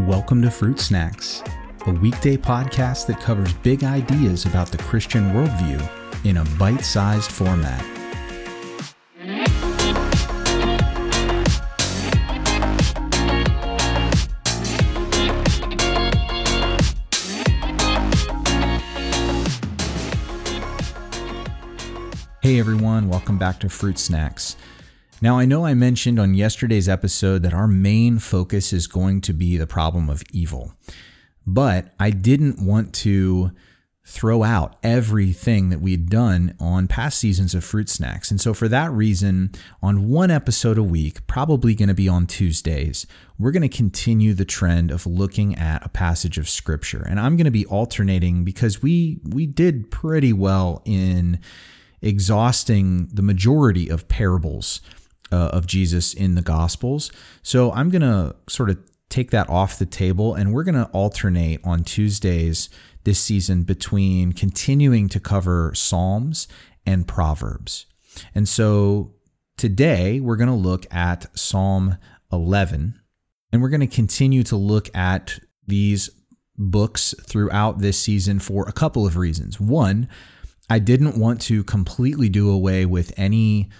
Welcome 0.00 0.42
to 0.42 0.50
Fruit 0.50 0.78
Snacks, 0.78 1.42
a 1.86 1.90
weekday 1.90 2.36
podcast 2.36 3.06
that 3.06 3.18
covers 3.18 3.54
big 3.54 3.82
ideas 3.82 4.44
about 4.44 4.70
the 4.70 4.76
Christian 4.76 5.30
worldview 5.30 5.82
in 6.26 6.36
a 6.36 6.44
bite 6.58 6.84
sized 6.84 7.32
format. 7.32 7.80
Hey 22.42 22.60
everyone, 22.60 23.08
welcome 23.08 23.38
back 23.38 23.60
to 23.60 23.70
Fruit 23.70 23.98
Snacks. 23.98 24.56
Now, 25.22 25.38
I 25.38 25.46
know 25.46 25.64
I 25.64 25.72
mentioned 25.72 26.18
on 26.18 26.34
yesterday's 26.34 26.90
episode 26.90 27.42
that 27.42 27.54
our 27.54 27.66
main 27.66 28.18
focus 28.18 28.72
is 28.72 28.86
going 28.86 29.22
to 29.22 29.32
be 29.32 29.56
the 29.56 29.66
problem 29.66 30.10
of 30.10 30.22
evil, 30.30 30.74
but 31.46 31.94
I 31.98 32.10
didn't 32.10 32.64
want 32.64 32.94
to 32.96 33.52
throw 34.04 34.44
out 34.44 34.76
everything 34.82 35.70
that 35.70 35.80
we 35.80 35.90
had 35.90 36.10
done 36.10 36.54
on 36.60 36.86
past 36.86 37.18
seasons 37.18 37.54
of 37.54 37.64
Fruit 37.64 37.88
Snacks. 37.88 38.30
And 38.30 38.38
so, 38.38 38.52
for 38.52 38.68
that 38.68 38.92
reason, 38.92 39.52
on 39.82 40.10
one 40.10 40.30
episode 40.30 40.76
a 40.76 40.82
week, 40.82 41.26
probably 41.26 41.74
going 41.74 41.88
to 41.88 41.94
be 41.94 42.10
on 42.10 42.26
Tuesdays, 42.26 43.06
we're 43.38 43.52
going 43.52 43.62
to 43.62 43.74
continue 43.74 44.34
the 44.34 44.44
trend 44.44 44.90
of 44.90 45.06
looking 45.06 45.54
at 45.54 45.84
a 45.84 45.88
passage 45.88 46.36
of 46.36 46.46
Scripture. 46.46 47.04
And 47.08 47.18
I'm 47.18 47.38
going 47.38 47.46
to 47.46 47.50
be 47.50 47.66
alternating 47.66 48.44
because 48.44 48.82
we 48.82 49.18
we 49.24 49.46
did 49.46 49.90
pretty 49.90 50.34
well 50.34 50.82
in 50.84 51.40
exhausting 52.02 53.08
the 53.10 53.22
majority 53.22 53.88
of 53.88 54.08
parables 54.08 54.82
uh, 55.32 55.50
of 55.52 55.66
Jesus 55.66 56.14
in 56.14 56.34
the 56.34 56.42
Gospels. 56.42 57.10
So 57.42 57.72
I'm 57.72 57.90
going 57.90 58.02
to 58.02 58.36
sort 58.48 58.70
of 58.70 58.78
take 59.08 59.30
that 59.30 59.48
off 59.48 59.78
the 59.78 59.86
table 59.86 60.34
and 60.34 60.52
we're 60.52 60.64
going 60.64 60.74
to 60.74 60.90
alternate 60.92 61.60
on 61.64 61.84
Tuesdays 61.84 62.68
this 63.04 63.20
season 63.20 63.62
between 63.62 64.32
continuing 64.32 65.08
to 65.08 65.20
cover 65.20 65.72
Psalms 65.74 66.48
and 66.84 67.06
Proverbs. 67.06 67.86
And 68.34 68.48
so 68.48 69.14
today 69.56 70.20
we're 70.20 70.36
going 70.36 70.48
to 70.48 70.54
look 70.54 70.92
at 70.92 71.26
Psalm 71.38 71.98
11 72.32 73.00
and 73.52 73.62
we're 73.62 73.68
going 73.68 73.80
to 73.80 73.86
continue 73.86 74.42
to 74.44 74.56
look 74.56 74.94
at 74.94 75.38
these 75.66 76.10
books 76.58 77.14
throughout 77.20 77.78
this 77.78 77.98
season 77.98 78.38
for 78.38 78.68
a 78.68 78.72
couple 78.72 79.06
of 79.06 79.16
reasons. 79.16 79.60
One, 79.60 80.08
I 80.68 80.78
didn't 80.78 81.18
want 81.18 81.40
to 81.42 81.62
completely 81.64 82.28
do 82.28 82.50
away 82.50 82.86
with 82.86 83.12
any 83.16 83.70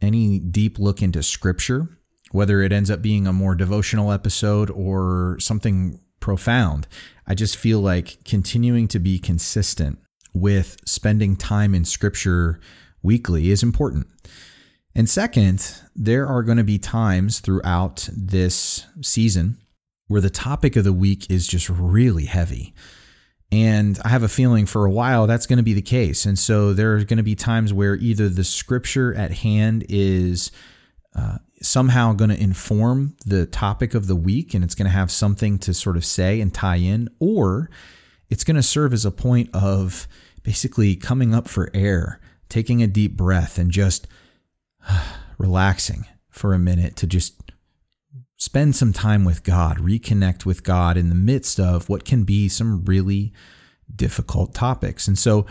any 0.00 0.38
deep 0.38 0.78
look 0.78 1.02
into 1.02 1.22
scripture, 1.22 1.88
whether 2.30 2.62
it 2.62 2.72
ends 2.72 2.90
up 2.90 3.02
being 3.02 3.26
a 3.26 3.32
more 3.32 3.54
devotional 3.54 4.12
episode 4.12 4.70
or 4.70 5.36
something 5.40 6.00
profound. 6.20 6.86
I 7.26 7.34
just 7.34 7.56
feel 7.56 7.80
like 7.80 8.24
continuing 8.24 8.88
to 8.88 8.98
be 8.98 9.18
consistent 9.18 9.98
with 10.34 10.76
spending 10.84 11.36
time 11.36 11.74
in 11.74 11.84
scripture 11.84 12.60
weekly 13.02 13.50
is 13.50 13.62
important. 13.62 14.06
And 14.94 15.08
second, 15.08 15.80
there 15.94 16.26
are 16.26 16.42
going 16.42 16.58
to 16.58 16.64
be 16.64 16.78
times 16.78 17.40
throughout 17.40 18.08
this 18.12 18.86
season 19.02 19.58
where 20.08 20.20
the 20.20 20.30
topic 20.30 20.74
of 20.74 20.84
the 20.84 20.92
week 20.92 21.30
is 21.30 21.46
just 21.46 21.68
really 21.68 22.24
heavy. 22.24 22.74
And 23.50 23.98
I 24.04 24.08
have 24.08 24.22
a 24.22 24.28
feeling 24.28 24.66
for 24.66 24.84
a 24.84 24.90
while 24.90 25.26
that's 25.26 25.46
going 25.46 25.56
to 25.56 25.62
be 25.62 25.72
the 25.72 25.82
case. 25.82 26.26
And 26.26 26.38
so 26.38 26.74
there 26.74 26.94
are 26.94 27.04
going 27.04 27.16
to 27.16 27.22
be 27.22 27.34
times 27.34 27.72
where 27.72 27.96
either 27.96 28.28
the 28.28 28.44
scripture 28.44 29.14
at 29.14 29.32
hand 29.32 29.86
is 29.88 30.50
uh, 31.14 31.38
somehow 31.62 32.12
going 32.12 32.30
to 32.30 32.40
inform 32.40 33.16
the 33.24 33.46
topic 33.46 33.94
of 33.94 34.06
the 34.06 34.16
week 34.16 34.52
and 34.52 34.62
it's 34.62 34.74
going 34.74 34.86
to 34.86 34.92
have 34.92 35.10
something 35.10 35.58
to 35.60 35.72
sort 35.72 35.96
of 35.96 36.04
say 36.04 36.40
and 36.40 36.52
tie 36.52 36.76
in, 36.76 37.08
or 37.20 37.70
it's 38.28 38.44
going 38.44 38.56
to 38.56 38.62
serve 38.62 38.92
as 38.92 39.04
a 39.04 39.10
point 39.10 39.48
of 39.54 40.06
basically 40.42 40.94
coming 40.94 41.34
up 41.34 41.48
for 41.48 41.70
air, 41.72 42.20
taking 42.48 42.82
a 42.82 42.86
deep 42.86 43.16
breath, 43.16 43.58
and 43.58 43.70
just 43.70 44.06
relaxing 45.38 46.06
for 46.30 46.52
a 46.52 46.58
minute 46.58 46.96
to 46.96 47.06
just 47.06 47.47
spend 48.38 48.74
some 48.74 48.92
time 48.92 49.24
with 49.24 49.42
God, 49.42 49.78
reconnect 49.78 50.46
with 50.46 50.62
God 50.62 50.96
in 50.96 51.08
the 51.08 51.14
midst 51.14 51.60
of 51.60 51.88
what 51.88 52.04
can 52.04 52.24
be 52.24 52.48
some 52.48 52.84
really 52.84 53.32
difficult 53.94 54.54
topics. 54.54 55.06
And 55.06 55.18
so, 55.18 55.44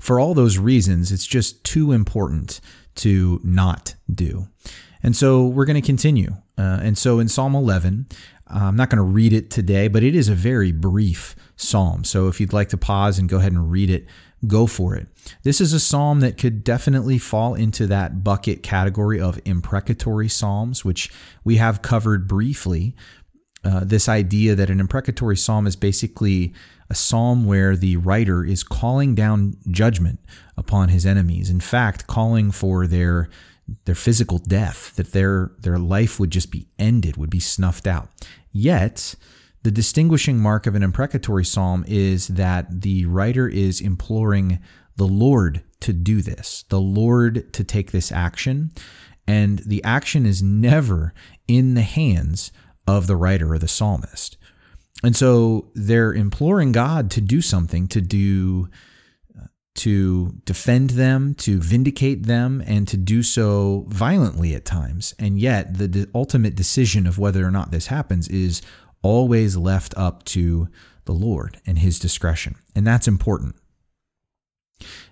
for 0.00 0.20
all 0.20 0.32
those 0.32 0.58
reasons, 0.58 1.10
it's 1.10 1.26
just 1.26 1.64
too 1.64 1.90
important 1.90 2.60
to 2.94 3.40
not 3.42 3.96
do. 4.12 4.46
And 5.02 5.16
so, 5.16 5.46
we're 5.46 5.64
going 5.64 5.80
to 5.80 5.86
continue. 5.86 6.30
Uh, 6.56 6.80
and 6.82 6.96
so, 6.96 7.18
in 7.18 7.28
Psalm 7.28 7.54
11, 7.54 8.06
uh, 8.48 8.58
I'm 8.62 8.76
not 8.76 8.88
going 8.88 8.98
to 8.98 9.02
read 9.02 9.32
it 9.32 9.50
today, 9.50 9.88
but 9.88 10.04
it 10.04 10.14
is 10.14 10.28
a 10.28 10.34
very 10.34 10.70
brief 10.70 11.34
psalm. 11.56 12.04
So, 12.04 12.28
if 12.28 12.40
you'd 12.40 12.52
like 12.52 12.68
to 12.68 12.78
pause 12.78 13.18
and 13.18 13.28
go 13.28 13.38
ahead 13.38 13.52
and 13.52 13.70
read 13.70 13.90
it, 13.90 14.06
go 14.46 14.66
for 14.66 14.94
it. 14.94 15.08
This 15.42 15.60
is 15.60 15.72
a 15.72 15.80
psalm 15.80 16.20
that 16.20 16.38
could 16.38 16.62
definitely 16.62 17.18
fall 17.18 17.54
into 17.54 17.86
that 17.88 18.22
bucket 18.22 18.62
category 18.62 19.20
of 19.20 19.40
imprecatory 19.44 20.28
psalms, 20.28 20.84
which 20.84 21.10
we 21.44 21.56
have 21.56 21.82
covered 21.82 22.28
briefly. 22.28 22.94
Uh, 23.64 23.82
this 23.82 24.08
idea 24.08 24.54
that 24.54 24.70
an 24.70 24.78
imprecatory 24.78 25.36
psalm 25.36 25.66
is 25.66 25.74
basically 25.74 26.54
a 26.88 26.94
psalm 26.94 27.44
where 27.44 27.76
the 27.76 27.96
writer 27.96 28.44
is 28.44 28.62
calling 28.62 29.14
down 29.14 29.56
judgment 29.70 30.20
upon 30.56 30.88
his 30.88 31.04
enemies. 31.04 31.50
In 31.50 31.60
fact, 31.60 32.06
calling 32.06 32.50
for 32.50 32.86
their 32.86 33.28
their 33.84 33.94
physical 33.94 34.38
death, 34.38 34.94
that 34.96 35.12
their 35.12 35.50
their 35.58 35.78
life 35.78 36.18
would 36.18 36.30
just 36.30 36.50
be 36.50 36.68
ended, 36.78 37.16
would 37.16 37.30
be 37.30 37.40
snuffed 37.40 37.86
out. 37.86 38.08
Yet, 38.52 39.14
the 39.62 39.70
distinguishing 39.70 40.38
mark 40.38 40.66
of 40.66 40.74
an 40.74 40.82
imprecatory 40.82 41.44
psalm 41.44 41.84
is 41.86 42.28
that 42.28 42.80
the 42.82 43.06
writer 43.06 43.48
is 43.48 43.80
imploring 43.80 44.60
the 44.96 45.06
Lord 45.06 45.62
to 45.80 45.92
do 45.92 46.22
this, 46.22 46.64
the 46.68 46.80
Lord 46.80 47.52
to 47.52 47.64
take 47.64 47.90
this 47.90 48.10
action. 48.12 48.72
And 49.26 49.58
the 49.60 49.84
action 49.84 50.24
is 50.26 50.42
never 50.42 51.12
in 51.46 51.74
the 51.74 51.82
hands 51.82 52.50
of 52.86 53.06
the 53.06 53.16
writer 53.16 53.52
or 53.52 53.58
the 53.58 53.68
psalmist. 53.68 54.36
And 55.04 55.14
so 55.14 55.70
they're 55.74 56.12
imploring 56.12 56.72
God 56.72 57.10
to 57.12 57.20
do 57.20 57.40
something, 57.40 57.86
to 57.88 58.00
do 58.00 58.68
to 59.78 60.34
defend 60.44 60.90
them, 60.90 61.34
to 61.34 61.60
vindicate 61.60 62.26
them, 62.26 62.60
and 62.66 62.88
to 62.88 62.96
do 62.96 63.22
so 63.22 63.84
violently 63.88 64.52
at 64.56 64.64
times. 64.64 65.14
And 65.20 65.38
yet, 65.38 65.78
the 65.78 66.08
ultimate 66.16 66.56
decision 66.56 67.06
of 67.06 67.16
whether 67.16 67.46
or 67.46 67.52
not 67.52 67.70
this 67.70 67.86
happens 67.86 68.26
is 68.26 68.60
always 69.02 69.56
left 69.56 69.94
up 69.96 70.24
to 70.24 70.68
the 71.04 71.12
Lord 71.12 71.60
and 71.66 71.78
his 71.78 71.98
discretion. 71.98 72.56
And 72.74 72.86
that's 72.86 73.08
important. 73.08 73.56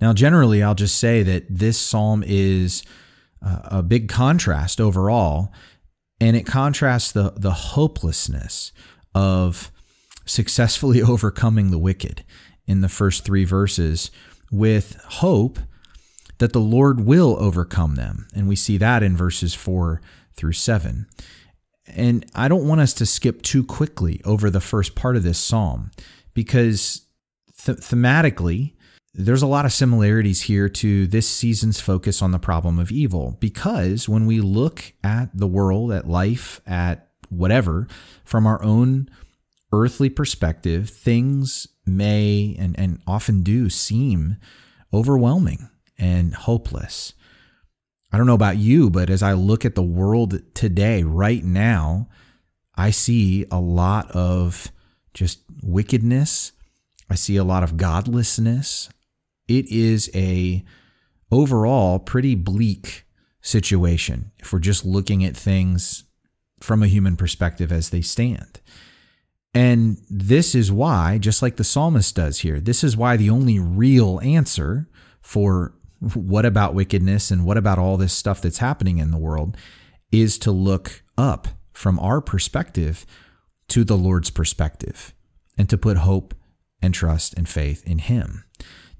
Now, 0.00 0.12
generally, 0.12 0.62
I'll 0.62 0.74
just 0.74 0.98
say 0.98 1.22
that 1.22 1.44
this 1.48 1.78
psalm 1.78 2.24
is 2.26 2.82
uh, 3.44 3.60
a 3.64 3.82
big 3.82 4.08
contrast 4.08 4.80
overall, 4.80 5.52
and 6.20 6.36
it 6.36 6.46
contrasts 6.46 7.12
the, 7.12 7.32
the 7.36 7.52
hopelessness 7.52 8.72
of 9.14 9.70
successfully 10.24 11.02
overcoming 11.02 11.70
the 11.70 11.78
wicked 11.78 12.24
in 12.66 12.80
the 12.80 12.88
first 12.88 13.24
three 13.24 13.44
verses 13.44 14.10
with 14.50 15.00
hope 15.06 15.58
that 16.38 16.52
the 16.52 16.60
Lord 16.60 17.00
will 17.00 17.36
overcome 17.38 17.96
them. 17.96 18.26
And 18.34 18.48
we 18.48 18.56
see 18.56 18.78
that 18.78 19.02
in 19.02 19.16
verses 19.16 19.54
four 19.54 20.00
through 20.34 20.52
seven. 20.52 21.06
And 21.86 22.24
I 22.34 22.48
don't 22.48 22.68
want 22.68 22.80
us 22.80 22.94
to 22.94 23.06
skip 23.06 23.42
too 23.42 23.64
quickly 23.64 24.20
over 24.24 24.50
the 24.50 24.60
first 24.60 24.94
part 24.94 25.16
of 25.16 25.22
this 25.22 25.38
psalm 25.38 25.90
because 26.34 27.02
th- 27.64 27.78
thematically, 27.78 28.74
there's 29.12 29.42
a 29.42 29.46
lot 29.46 29.64
of 29.64 29.72
similarities 29.72 30.42
here 30.42 30.68
to 30.68 31.06
this 31.06 31.28
season's 31.28 31.80
focus 31.80 32.22
on 32.22 32.30
the 32.30 32.38
problem 32.38 32.78
of 32.78 32.92
evil. 32.92 33.36
Because 33.40 34.08
when 34.08 34.26
we 34.26 34.40
look 34.40 34.92
at 35.02 35.30
the 35.34 35.48
world, 35.48 35.92
at 35.92 36.08
life, 36.08 36.60
at 36.66 37.08
whatever, 37.28 37.88
from 38.24 38.46
our 38.46 38.62
own 38.62 39.08
earthly 39.72 40.10
perspective, 40.10 40.90
things 40.90 41.66
may 41.84 42.56
and, 42.58 42.78
and 42.78 43.00
often 43.06 43.42
do 43.42 43.68
seem 43.68 44.36
overwhelming 44.92 45.68
and 45.98 46.34
hopeless. 46.34 47.14
I 48.12 48.18
don't 48.18 48.26
know 48.26 48.34
about 48.34 48.56
you, 48.56 48.90
but 48.90 49.08
as 49.08 49.22
I 49.22 49.34
look 49.34 49.64
at 49.64 49.74
the 49.74 49.82
world 49.82 50.40
today, 50.54 51.02
right 51.02 51.44
now, 51.44 52.08
I 52.74 52.90
see 52.90 53.46
a 53.50 53.60
lot 53.60 54.10
of 54.10 54.72
just 55.14 55.40
wickedness. 55.62 56.52
I 57.08 57.14
see 57.14 57.36
a 57.36 57.44
lot 57.44 57.62
of 57.62 57.76
godlessness. 57.76 58.88
It 59.46 59.66
is 59.70 60.10
a 60.14 60.64
overall 61.30 61.98
pretty 61.98 62.34
bleak 62.34 63.04
situation 63.42 64.32
if 64.38 64.52
we're 64.52 64.58
just 64.58 64.84
looking 64.84 65.24
at 65.24 65.36
things 65.36 66.04
from 66.60 66.82
a 66.82 66.88
human 66.88 67.16
perspective 67.16 67.72
as 67.72 67.90
they 67.90 68.02
stand. 68.02 68.60
And 69.54 69.98
this 70.08 70.54
is 70.54 70.70
why, 70.70 71.18
just 71.18 71.42
like 71.42 71.56
the 71.56 71.64
psalmist 71.64 72.14
does 72.14 72.40
here, 72.40 72.60
this 72.60 72.84
is 72.84 72.96
why 72.96 73.16
the 73.16 73.30
only 73.30 73.58
real 73.58 74.20
answer 74.22 74.88
for 75.20 75.74
what 76.00 76.46
about 76.46 76.74
wickedness 76.74 77.30
and 77.30 77.44
what 77.44 77.56
about 77.56 77.78
all 77.78 77.96
this 77.96 78.12
stuff 78.12 78.40
that's 78.40 78.58
happening 78.58 78.98
in 78.98 79.10
the 79.10 79.18
world 79.18 79.56
is 80.10 80.38
to 80.38 80.50
look 80.50 81.02
up 81.16 81.48
from 81.72 81.98
our 82.00 82.20
perspective 82.20 83.06
to 83.68 83.84
the 83.84 83.96
Lord's 83.96 84.30
perspective 84.30 85.14
and 85.56 85.68
to 85.68 85.78
put 85.78 85.98
hope 85.98 86.34
and 86.82 86.94
trust 86.94 87.34
and 87.34 87.48
faith 87.48 87.86
in 87.86 87.98
Him. 87.98 88.44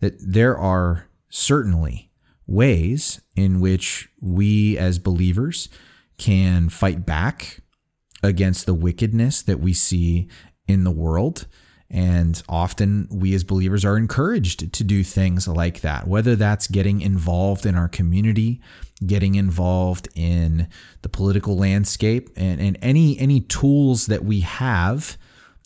That 0.00 0.14
there 0.20 0.56
are 0.56 1.08
certainly 1.30 2.10
ways 2.46 3.20
in 3.36 3.60
which 3.60 4.08
we 4.20 4.76
as 4.76 4.98
believers 4.98 5.68
can 6.18 6.68
fight 6.68 7.06
back 7.06 7.60
against 8.22 8.66
the 8.66 8.74
wickedness 8.74 9.42
that 9.42 9.60
we 9.60 9.72
see 9.72 10.28
in 10.68 10.84
the 10.84 10.90
world. 10.90 11.46
And 11.90 12.40
often 12.48 13.08
we 13.10 13.34
as 13.34 13.42
believers 13.42 13.84
are 13.84 13.96
encouraged 13.96 14.72
to 14.72 14.84
do 14.84 15.02
things 15.02 15.48
like 15.48 15.80
that, 15.80 16.06
whether 16.06 16.36
that's 16.36 16.68
getting 16.68 17.00
involved 17.00 17.66
in 17.66 17.74
our 17.74 17.88
community, 17.88 18.60
getting 19.04 19.34
involved 19.34 20.08
in 20.14 20.68
the 21.02 21.08
political 21.08 21.56
landscape, 21.56 22.30
and, 22.36 22.60
and 22.60 22.78
any, 22.80 23.18
any 23.18 23.40
tools 23.40 24.06
that 24.06 24.24
we 24.24 24.40
have 24.40 25.16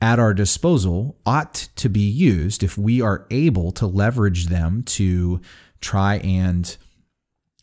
at 0.00 0.18
our 0.18 0.34
disposal 0.34 1.16
ought 1.24 1.68
to 1.76 1.88
be 1.88 2.00
used 2.00 2.62
if 2.62 2.76
we 2.76 3.00
are 3.00 3.26
able 3.30 3.70
to 3.72 3.86
leverage 3.86 4.46
them 4.46 4.82
to 4.84 5.40
try 5.80 6.16
and 6.18 6.76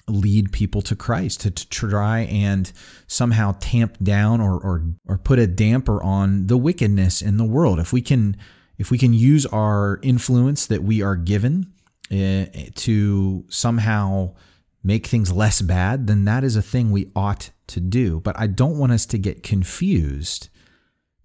lead 0.07 0.51
people 0.51 0.81
to 0.83 0.95
Christ, 0.95 1.41
to, 1.41 1.51
to 1.51 1.67
try 1.67 2.19
and 2.21 2.71
somehow 3.07 3.55
tamp 3.59 3.97
down 4.03 4.39
or, 4.39 4.53
or 4.53 4.83
or 5.07 5.17
put 5.17 5.39
a 5.39 5.47
damper 5.47 6.01
on 6.03 6.47
the 6.47 6.57
wickedness 6.57 7.21
in 7.21 7.37
the 7.37 7.43
world. 7.43 7.79
If 7.79 7.91
we 7.91 8.01
can 8.01 8.37
if 8.77 8.91
we 8.91 8.97
can 8.97 9.13
use 9.13 9.45
our 9.47 9.99
influence 10.03 10.67
that 10.67 10.83
we 10.83 11.01
are 11.01 11.15
given 11.15 11.71
uh, 12.11 12.45
to 12.75 13.45
somehow 13.49 14.35
make 14.83 15.07
things 15.07 15.31
less 15.31 15.61
bad, 15.61 16.05
then 16.05 16.25
that 16.25 16.43
is 16.43 16.55
a 16.55 16.61
thing 16.61 16.91
we 16.91 17.11
ought 17.15 17.49
to 17.67 17.79
do. 17.79 18.19
But 18.19 18.39
I 18.39 18.45
don't 18.47 18.77
want 18.77 18.91
us 18.91 19.05
to 19.07 19.17
get 19.17 19.41
confused 19.41 20.49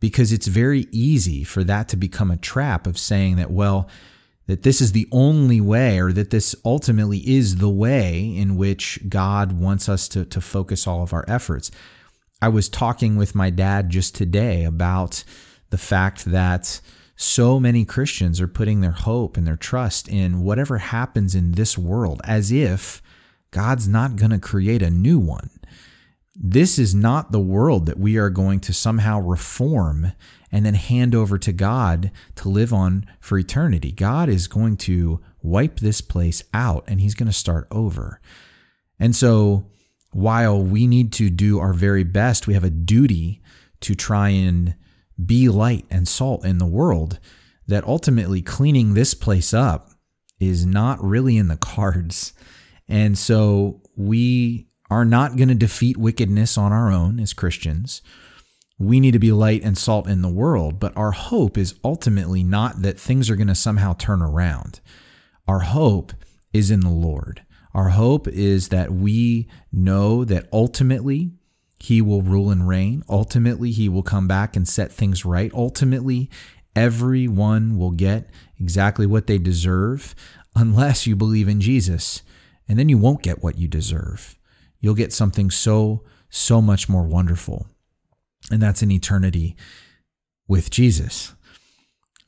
because 0.01 0.33
it's 0.33 0.47
very 0.47 0.87
easy 0.91 1.45
for 1.45 1.63
that 1.65 1.89
to 1.89 1.97
become 1.97 2.31
a 2.31 2.39
trap 2.39 2.87
of 2.87 2.97
saying 2.97 3.37
that, 3.37 3.51
well, 3.51 3.91
that 4.51 4.65
this 4.65 4.81
is 4.81 4.93
the 4.93 5.09
only 5.13 5.61
way, 5.61 6.01
or 6.01 6.13
that 6.13 6.31
this 6.31 6.57
ultimately 6.65 7.19
is 7.19 7.57
the 7.57 7.69
way 7.69 8.35
in 8.37 8.57
which 8.57 8.99
God 9.09 9.53
wants 9.53 9.89
us 9.89 10.09
to, 10.09 10.25
to 10.25 10.41
focus 10.41 10.87
all 10.87 11.03
of 11.03 11.13
our 11.13 11.25
efforts. 11.29 11.71
I 12.43 12.49
was 12.49 12.69
talking 12.69 13.17
with 13.17 13.35
my 13.35 13.51
dad 13.51 13.91
just 13.91 14.15
today 14.15 14.65
about 14.65 15.23
the 15.71 15.79
fact 15.79 16.25
that 16.25 16.81
so 17.15 17.61
many 17.61 17.85
Christians 17.85 18.41
are 18.41 18.49
putting 18.49 18.81
their 18.81 18.91
hope 18.91 19.37
and 19.37 19.47
their 19.47 19.57
trust 19.57 20.09
in 20.09 20.43
whatever 20.43 20.79
happens 20.79 21.35
in 21.35 21.53
this 21.53 21.79
world 21.79 22.21
as 22.25 22.51
if 22.51 23.03
God's 23.51 23.87
not 23.87 24.17
going 24.17 24.31
to 24.31 24.39
create 24.39 24.83
a 24.83 24.91
new 24.91 25.19
one. 25.19 25.51
This 26.35 26.79
is 26.79 26.95
not 26.95 27.33
the 27.33 27.41
world 27.41 27.87
that 27.87 27.99
we 27.99 28.17
are 28.17 28.31
going 28.31 28.61
to 28.61 28.73
somehow 28.73 29.21
reform 29.21 30.13
and 30.53 30.65
then 30.65 30.75
hand 30.75 31.15
over 31.15 31.39
to 31.39 31.53
God 31.53 32.11
to 32.37 32.49
live 32.49 32.73
on 32.73 33.07
for 33.21 33.39
eternity. 33.39 33.93
God 33.93 34.29
is 34.29 34.47
going 34.49 34.77
to 34.79 35.21
wipe 35.43 35.81
this 35.81 36.01
place 36.01 36.43
out 36.55 36.85
and 36.87 37.01
he's 37.01 37.15
going 37.15 37.27
to 37.27 37.33
start 37.33 37.67
over. 37.71 38.21
And 38.99 39.15
so, 39.17 39.67
while 40.13 40.61
we 40.61 40.87
need 40.87 41.13
to 41.15 41.31
do 41.31 41.61
our 41.61 41.73
very 41.73 42.03
best, 42.03 42.47
we 42.47 42.55
have 42.55 42.65
a 42.65 42.71
duty 42.71 43.41
to 43.81 43.95
try 43.95 44.31
and 44.31 44.75
be 45.25 45.49
light 45.49 45.87
and 45.91 46.07
salt 46.09 46.45
in 46.45 46.59
the 46.59 46.67
world, 46.67 47.21
that 47.69 47.85
ultimately 47.85 48.43
cleaning 48.43 48.95
this 48.95 49.15
place 49.15 49.55
up 49.55 49.91
is 50.41 50.67
not 50.67 51.03
really 51.03 51.37
in 51.37 51.49
the 51.49 51.57
cards. 51.57 52.33
And 52.89 53.17
so, 53.17 53.83
we 53.97 54.70
are 54.91 55.05
not 55.05 55.37
going 55.37 55.49
to 55.49 55.55
defeat 55.55 55.97
wickedness 55.97 56.59
on 56.59 56.73
our 56.73 56.91
own 56.91 57.21
as 57.21 57.33
Christians 57.33 58.03
we 58.81 58.99
need 58.99 59.11
to 59.11 59.19
be 59.19 59.31
light 59.31 59.63
and 59.63 59.77
salt 59.77 60.09
in 60.09 60.23
the 60.23 60.29
world, 60.29 60.81
but 60.81 60.97
our 60.97 61.13
hope 61.13 61.59
is 61.59 61.75
ultimately 61.85 62.43
not 62.43 62.81
that 62.81 62.99
things 62.99 63.29
are 63.29 63.37
going 63.37 63.47
to 63.47 63.55
somehow 63.55 63.93
turn 63.93 64.23
around. 64.23 64.81
Our 65.47 65.61
hope 65.61 66.15
is 66.55 66.71
in 66.71 66.81
the 66.81 66.89
Lord. 66.89 67.43
Our 67.75 67.91
hope 67.91 68.27
is 68.27 68.69
that 68.69 68.91
we 68.91 69.49
know 69.71 70.25
that 70.25 70.49
ultimately 70.51 71.33
He 71.79 72.01
will 72.01 72.23
rule 72.23 72.51
and 72.51 72.67
reign. 72.67 73.05
Ultimately, 73.07 73.71
He 73.71 73.89
will 73.91 74.03
come 74.03 74.27
back 74.27 74.57
and 74.57 74.67
set 74.67 74.91
things 74.91 75.27
right. 75.27 75.53
Ultimately, 75.53 76.31
everyone 76.75 77.77
will 77.77 77.91
get 77.91 78.31
exactly 78.59 79.05
what 79.05 79.27
they 79.27 79.37
deserve 79.37 80.15
unless 80.57 81.07
you 81.07 81.15
believe 81.15 81.49
in 81.49 81.61
Jesus. 81.61 82.23
And 82.67 82.79
then 82.79 82.89
you 82.89 82.97
won't 82.97 83.23
get 83.23 83.43
what 83.43 83.59
you 83.59 83.69
deserve. 83.69 84.39
You'll 84.81 84.95
get 84.95 85.13
something 85.13 85.51
so, 85.51 86.05
so 86.31 86.61
much 86.61 86.89
more 86.89 87.05
wonderful 87.05 87.67
and 88.51 88.63
that's 88.63 88.83
an 88.83 88.91
eternity 88.91 89.57
with 90.49 90.71
Jesus. 90.71 91.35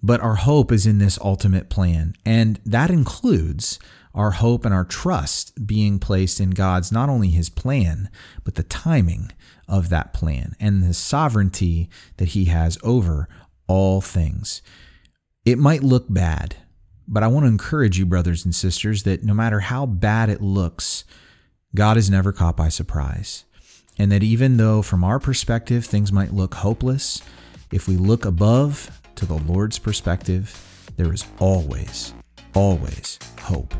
But 0.03 0.21
our 0.21 0.35
hope 0.35 0.73
is 0.73 0.87
in 0.87 0.99
this 0.99 1.19
ultimate 1.21 1.71
plan, 1.71 2.15
and 2.27 2.61
that 2.67 2.91
includes 2.91 3.79
our 4.15 4.33
hope 4.33 4.65
and 4.65 4.75
our 4.75 4.85
trust 4.85 5.67
being 5.67 5.99
placed 5.99 6.41
in 6.41 6.51
God's 6.51 6.93
not 6.93 7.09
only 7.09 7.29
his 7.29 7.49
plan, 7.49 8.11
but 8.45 8.57
the 8.57 8.65
timing 8.65 9.31
of 9.69 9.89
that 9.89 10.13
plan 10.13 10.55
and 10.61 10.83
the 10.83 10.93
sovereignty 10.93 11.89
that 12.19 12.31
he 12.31 12.47
has 12.47 12.79
over 12.83 13.29
all 13.69 14.01
things. 14.01 14.61
It 15.45 15.59
might 15.59 15.83
look 15.83 16.07
bad, 16.13 16.57
but 17.09 17.23
I 17.23 17.29
want 17.29 17.45
to 17.45 17.49
encourage 17.49 17.99
you, 17.99 18.05
brothers 18.05 18.45
and 18.45 18.55
sisters, 18.55 19.05
that 19.05 19.25
no 19.25 19.35
matter 19.35 19.61
how 19.61 19.87
bad 19.87 20.29
it 20.29 20.43
looks, 20.43 21.05
God 21.75 21.97
is 21.97 22.11
never 22.11 22.33
caught 22.33 22.57
by 22.57 22.69
surprise. 22.69 23.45
And 23.99 24.13
that 24.13 24.23
even 24.23 24.57
though, 24.57 24.83
from 24.83 25.05
our 25.05 25.19
perspective, 25.19 25.87
things 25.87 26.13
might 26.13 26.33
look 26.33 26.55
hopeless, 26.55 27.23
if 27.71 27.89
we 27.89 27.97
look 27.97 28.25
above 28.25 29.01
to 29.17 29.27
the 29.27 29.39
Lord's 29.39 29.79
perspective, 29.79 30.93
there 30.97 31.13
is 31.13 31.25
always, 31.39 32.13
always 32.55 33.19
hope. 33.41 33.75